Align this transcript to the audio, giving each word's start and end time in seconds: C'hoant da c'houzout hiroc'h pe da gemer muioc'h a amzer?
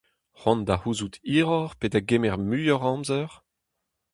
C'hoant 0.39 0.65
da 0.67 0.75
c'houzout 0.79 1.15
hiroc'h 1.33 1.75
pe 1.79 1.85
da 1.91 2.01
gemer 2.07 2.37
muioc'h 2.49 2.87
a 2.87 2.89
amzer? 2.95 3.31